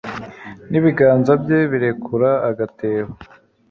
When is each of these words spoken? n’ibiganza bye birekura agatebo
n’ibiganza 0.69 1.31
bye 1.41 1.59
birekura 1.71 2.29
agatebo 2.49 3.11